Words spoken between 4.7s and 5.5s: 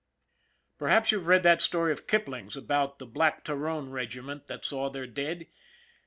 their dead?